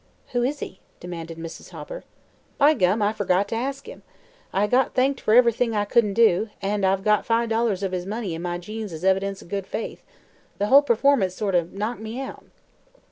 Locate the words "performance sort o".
10.81-11.69